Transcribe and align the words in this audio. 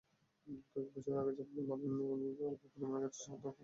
কয়েক 0.69 0.87
বছর 0.93 1.13
আগে 1.21 1.31
জার্মানির 1.37 1.67
বার্লিন 1.69 1.93
বিমানবন্দরে 1.93 2.43
অল্প 2.49 2.61
পরিমাণ 2.63 2.91
গাঁজাসহ 2.95 3.33
ধরা 3.33 3.41
পড়েন 3.41 3.49
তিনি। 3.49 3.59